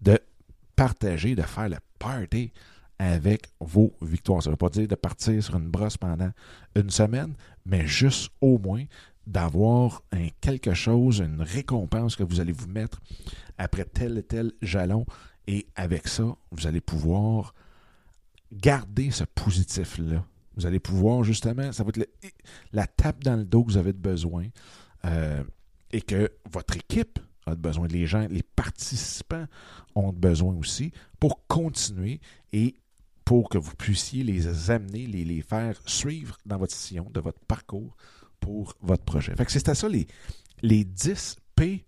de 0.00 0.18
partager, 0.76 1.34
de 1.34 1.42
faire 1.42 1.68
le 1.68 1.76
party 1.98 2.52
avec 2.98 3.48
vos 3.60 3.92
victoires. 4.02 4.42
Ça 4.42 4.50
ne 4.50 4.54
veut 4.54 4.58
pas 4.58 4.70
dire 4.70 4.88
de 4.88 4.94
partir 4.94 5.42
sur 5.42 5.56
une 5.56 5.68
brosse 5.68 5.96
pendant 5.96 6.30
une 6.74 6.90
semaine, 6.90 7.34
mais 7.66 7.86
juste 7.86 8.30
au 8.40 8.58
moins 8.58 8.84
d'avoir 9.26 10.02
quelque 10.40 10.74
chose, 10.74 11.20
une 11.20 11.40
récompense 11.40 12.14
que 12.16 12.22
vous 12.22 12.40
allez 12.40 12.52
vous 12.52 12.68
mettre 12.68 13.00
après 13.56 13.84
tel 13.84 14.18
et 14.18 14.22
tel 14.22 14.52
jalon. 14.60 15.06
Et 15.46 15.66
avec 15.76 16.08
ça, 16.08 16.36
vous 16.50 16.66
allez 16.66 16.80
pouvoir 16.80 17.54
garder 18.52 19.10
ce 19.10 19.24
positif-là. 19.24 20.24
Vous 20.56 20.66
allez 20.66 20.80
pouvoir 20.80 21.24
justement, 21.24 21.72
ça 21.72 21.84
va 21.84 21.90
être 21.90 22.08
la 22.72 22.86
tape 22.86 23.22
dans 23.24 23.36
le 23.36 23.44
dos 23.44 23.64
que 23.64 23.72
vous 23.72 23.76
avez 23.76 23.92
besoin 23.92 24.46
euh, 25.04 25.42
et 25.90 26.00
que 26.00 26.30
votre 26.50 26.76
équipe 26.76 27.18
a 27.46 27.54
besoin, 27.54 27.86
les 27.88 28.06
gens, 28.06 28.26
les 28.30 28.42
participants 28.42 29.46
ont 29.94 30.12
besoin 30.12 30.54
aussi 30.54 30.92
pour 31.20 31.46
continuer 31.46 32.20
et 32.52 32.76
pour 33.24 33.48
que 33.48 33.58
vous 33.58 33.74
puissiez 33.74 34.22
les 34.22 34.70
amener, 34.70 35.06
les, 35.06 35.24
les 35.24 35.42
faire 35.42 35.80
suivre 35.86 36.38
dans 36.46 36.58
votre 36.58 36.74
sillon 36.74 37.10
de 37.12 37.20
votre 37.20 37.40
parcours 37.40 37.96
pour 38.40 38.74
votre 38.80 39.04
projet. 39.04 39.34
Fait 39.36 39.44
que 39.44 39.52
c'était 39.52 39.74
ça 39.74 39.88
les, 39.88 40.06
les 40.62 40.84
10 40.84 41.36
P 41.54 41.84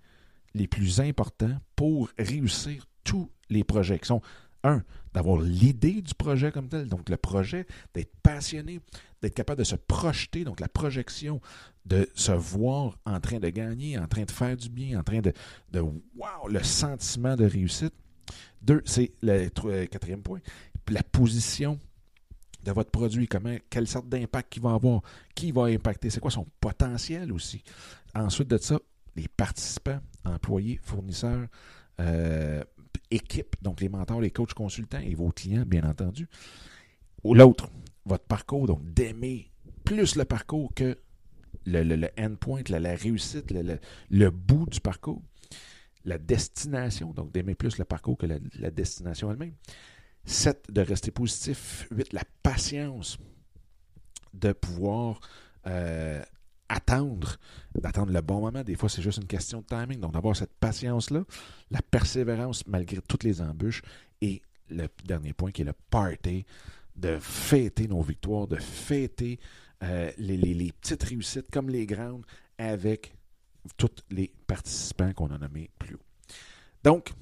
les 0.54 0.66
plus 0.66 1.00
importants 1.00 1.58
pour 1.74 2.10
réussir 2.18 2.86
tous 3.04 3.30
les 3.50 3.64
projets 3.64 3.98
qui 3.98 4.06
sont, 4.06 4.22
un, 4.64 4.82
d'avoir 5.14 5.40
l'idée 5.40 6.02
du 6.02 6.14
projet 6.14 6.50
comme 6.52 6.68
tel, 6.68 6.88
donc 6.88 7.08
le 7.08 7.16
projet, 7.16 7.66
d'être 7.94 8.12
passionné, 8.22 8.80
d'être 9.22 9.34
capable 9.34 9.58
de 9.58 9.64
se 9.64 9.76
projeter, 9.76 10.44
donc 10.44 10.60
la 10.60 10.68
projection, 10.68 11.40
de 11.84 12.08
se 12.14 12.32
voir 12.32 12.98
en 13.04 13.20
train 13.20 13.38
de 13.38 13.48
gagner, 13.48 13.98
en 13.98 14.06
train 14.06 14.24
de 14.24 14.30
faire 14.30 14.56
du 14.56 14.68
bien, 14.68 14.98
en 14.98 15.02
train 15.02 15.20
de, 15.20 15.32
le 15.72 16.62
sentiment 16.62 17.36
de 17.36 17.44
réussite. 17.44 17.94
Deux, 18.60 18.82
c'est 18.84 19.12
le 19.22 19.84
quatrième 19.86 20.22
point, 20.22 20.40
la 20.88 21.02
position 21.02 21.78
de 22.64 22.72
votre 22.72 22.90
produit, 22.90 23.28
comment, 23.28 23.56
quelle 23.70 23.86
sorte 23.86 24.08
d'impact 24.08 24.52
qu'il 24.52 24.62
va 24.62 24.72
avoir, 24.72 25.00
qui 25.34 25.52
va 25.52 25.64
impacter, 25.64 26.10
c'est 26.10 26.20
quoi 26.20 26.32
son 26.32 26.46
potentiel 26.60 27.32
aussi. 27.32 27.62
Ensuite 28.14 28.48
de 28.48 28.58
ça, 28.58 28.78
les 29.14 29.28
participants, 29.28 30.00
employés, 30.24 30.80
fournisseurs, 30.82 31.46
euh, 32.00 32.62
équipes, 33.10 33.56
donc 33.62 33.80
les 33.80 33.88
mentors, 33.88 34.20
les 34.20 34.30
coachs 34.30 34.54
consultants 34.54 35.00
et 35.00 35.14
vos 35.14 35.30
clients, 35.30 35.64
bien 35.66 35.84
entendu. 35.88 36.28
Ou 37.24 37.34
l'autre, 37.34 37.70
votre 38.04 38.24
parcours, 38.24 38.66
donc 38.66 38.82
d'aimer 38.92 39.50
plus 39.84 40.16
le 40.16 40.24
parcours 40.24 40.72
que 40.74 40.98
le, 41.64 41.82
le, 41.82 42.08
endpoint, 42.18 42.62
la, 42.68 42.94
réussite, 42.94 43.50
le, 43.50 43.78
le, 44.10 44.30
bout 44.30 44.66
du 44.66 44.80
parcours. 44.80 45.22
La 46.04 46.18
destination, 46.18 47.12
donc 47.12 47.32
d'aimer 47.32 47.54
plus 47.54 47.78
le 47.78 47.84
parcours 47.84 48.16
que 48.16 48.26
la 48.26 48.70
destination 48.70 49.30
elle-même. 49.32 49.54
7, 50.26 50.70
de 50.70 50.80
rester 50.80 51.10
positif. 51.10 51.88
8, 51.90 52.12
la 52.12 52.22
patience 52.42 53.18
de 54.34 54.52
pouvoir 54.52 55.20
euh, 55.66 56.22
attendre, 56.68 57.36
d'attendre 57.74 58.12
le 58.12 58.20
bon 58.20 58.40
moment. 58.40 58.62
Des 58.62 58.74
fois, 58.74 58.88
c'est 58.88 59.02
juste 59.02 59.18
une 59.18 59.26
question 59.26 59.60
de 59.60 59.66
timing. 59.66 60.00
Donc, 60.00 60.12
d'avoir 60.12 60.36
cette 60.36 60.54
patience-là, 60.54 61.24
la 61.70 61.82
persévérance 61.82 62.66
malgré 62.66 63.00
toutes 63.02 63.24
les 63.24 63.40
embûches 63.40 63.82
et 64.20 64.42
le 64.68 64.88
dernier 65.04 65.32
point 65.32 65.52
qui 65.52 65.62
est 65.62 65.66
le 65.66 65.74
party, 65.90 66.44
de 66.96 67.18
fêter 67.20 67.88
nos 67.88 68.02
victoires, 68.02 68.46
de 68.46 68.56
fêter 68.56 69.38
euh, 69.82 70.10
les, 70.18 70.36
les, 70.36 70.72
petites 70.72 71.02
réussites 71.02 71.50
comme 71.50 71.68
les 71.68 71.86
grandes 71.86 72.24
avec 72.58 73.14
tous 73.76 73.90
les 74.10 74.32
participants 74.46 75.12
qu'on 75.12 75.30
a 75.30 75.38
nommés 75.38 75.70
plus 75.78 75.94
haut. 75.94 76.02
Donc, 76.82 77.12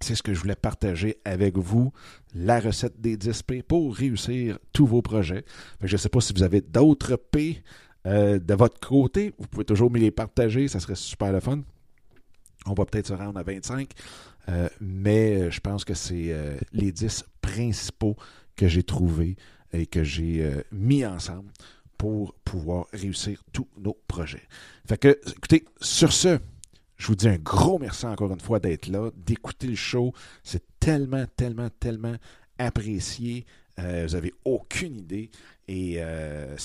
c'est 0.00 0.14
ce 0.14 0.22
que 0.22 0.34
je 0.34 0.40
voulais 0.40 0.56
partager 0.56 1.18
avec 1.24 1.56
vous, 1.56 1.92
la 2.34 2.60
recette 2.60 3.00
des 3.00 3.16
10 3.16 3.42
P 3.44 3.62
pour 3.62 3.94
réussir 3.94 4.58
tous 4.72 4.86
vos 4.86 5.02
projets. 5.02 5.44
Je 5.80 5.94
ne 5.94 5.98
sais 5.98 6.08
pas 6.08 6.20
si 6.20 6.32
vous 6.34 6.42
avez 6.42 6.60
d'autres 6.60 7.16
P 7.16 7.62
euh, 8.06 8.38
de 8.38 8.54
votre 8.54 8.80
côté. 8.80 9.32
Vous 9.38 9.46
pouvez 9.46 9.64
toujours 9.64 9.90
me 9.90 9.98
les 9.98 10.10
partager, 10.10 10.68
ça 10.68 10.80
serait 10.80 10.94
super 10.94 11.32
le 11.32 11.40
fun. 11.40 11.60
On 12.66 12.74
va 12.74 12.84
peut-être 12.84 13.08
se 13.08 13.12
rendre 13.12 13.38
à 13.38 13.42
25, 13.42 13.90
euh, 14.48 14.68
mais 14.80 15.50
je 15.50 15.60
pense 15.60 15.84
que 15.84 15.94
c'est 15.94 16.32
euh, 16.32 16.56
les 16.72 16.92
10 16.92 17.24
principaux 17.40 18.16
que 18.56 18.68
j'ai 18.68 18.82
trouvés 18.82 19.36
et 19.72 19.86
que 19.86 20.04
j'ai 20.04 20.48
mis 20.70 21.04
ensemble 21.04 21.50
pour 21.98 22.34
pouvoir 22.44 22.86
réussir 22.92 23.42
tous 23.52 23.66
nos 23.76 23.98
projets. 24.06 24.46
Fait 24.86 24.96
que, 24.96 25.18
écoutez, 25.36 25.64
sur 25.80 26.12
ce, 26.12 26.38
je 26.96 27.08
vous 27.08 27.16
dis 27.16 27.28
un 27.28 27.38
gros 27.38 27.78
merci 27.78 28.06
encore 28.06 28.32
une 28.32 28.40
fois 28.40 28.60
d'être 28.60 28.86
là, 28.86 29.10
d'écouter 29.16 29.66
le 29.66 29.74
show. 29.74 30.12
C'est 30.42 30.62
tellement, 30.78 31.24
tellement, 31.36 31.68
tellement 31.80 32.16
apprécié. 32.58 33.46
Euh, 33.78 34.04
vous 34.06 34.14
n'avez 34.14 34.32
aucune 34.44 34.96
idée. 34.96 35.30
Et 35.68 35.96
euh, 35.98 36.56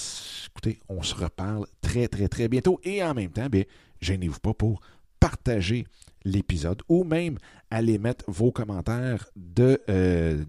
écoutez, 0.48 0.80
on 0.90 1.02
se 1.02 1.16
reparle 1.16 1.66
très, 1.82 2.08
très, 2.08 2.28
très 2.28 2.48
bientôt. 2.48 2.80
Et 2.84 3.04
en 3.04 3.14
même 3.14 3.32
temps, 3.32 3.48
bien, 3.48 3.64
gênez-vous 4.02 4.40
pas 4.40 4.54
pour 4.54 4.82
partager 5.20 5.86
l'épisode 6.26 6.82
ou 6.88 7.04
même 7.04 7.38
aller 7.70 7.98
mettre 7.98 8.26
vos 8.28 8.52
commentaires 8.52 9.28
de, 9.36 9.82
euh, 9.90 10.44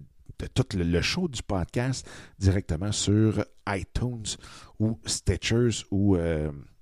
tout 0.53 0.65
le, 0.75 1.01
show 1.01 1.27
du 1.27 1.43
podcast 1.43 2.09
directement 2.39 2.91
sur 2.91 3.45
iTunes 3.67 4.37
ou 4.79 4.99
Stitchers 5.05 5.85
ou 5.91 6.17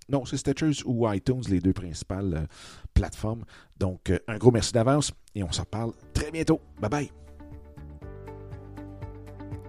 non, 0.09 0.25
c'est 0.25 0.37
Stitchers 0.37 0.83
ou 0.85 1.11
iTunes, 1.11 1.43
les 1.49 1.59
deux 1.59 1.73
principales 1.73 2.33
euh, 2.33 2.45
plateformes. 2.93 3.45
Donc, 3.77 4.09
euh, 4.09 4.19
un 4.27 4.37
gros 4.37 4.51
merci 4.51 4.73
d'avance 4.73 5.13
et 5.35 5.43
on 5.43 5.51
se 5.51 5.61
reparle 5.61 5.93
très 6.13 6.31
bientôt. 6.31 6.59
Bye 6.81 6.89
bye. 6.89 7.28